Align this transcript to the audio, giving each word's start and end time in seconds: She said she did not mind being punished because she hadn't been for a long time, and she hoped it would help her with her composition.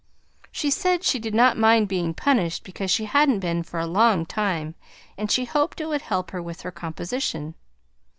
She 0.51 0.71
said 0.71 1.03
she 1.03 1.19
did 1.19 1.35
not 1.35 1.59
mind 1.59 1.87
being 1.87 2.15
punished 2.15 2.63
because 2.63 2.89
she 2.89 3.05
hadn't 3.05 3.39
been 3.39 3.61
for 3.61 3.79
a 3.79 3.85
long 3.85 4.25
time, 4.25 4.73
and 5.15 5.29
she 5.29 5.45
hoped 5.45 5.79
it 5.79 5.85
would 5.89 6.01
help 6.01 6.31
her 6.31 6.41
with 6.41 6.61
her 6.61 6.71
composition. 6.71 7.53